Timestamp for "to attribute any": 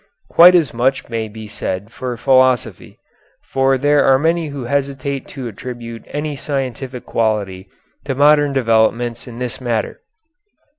5.27-6.35